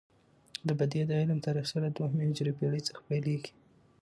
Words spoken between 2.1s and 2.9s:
هجري پیړۍ